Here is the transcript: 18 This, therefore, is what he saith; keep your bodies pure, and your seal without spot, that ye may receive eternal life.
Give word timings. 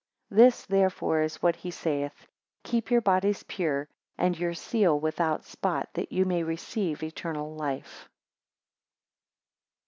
18 0.33 0.37
This, 0.45 0.65
therefore, 0.65 1.21
is 1.21 1.43
what 1.43 1.57
he 1.57 1.69
saith; 1.69 2.25
keep 2.63 2.89
your 2.89 3.01
bodies 3.01 3.43
pure, 3.43 3.87
and 4.17 4.35
your 4.35 4.55
seal 4.55 4.99
without 4.99 5.43
spot, 5.45 5.89
that 5.93 6.11
ye 6.11 6.23
may 6.23 6.41
receive 6.41 7.03
eternal 7.03 7.53
life. 7.53 8.09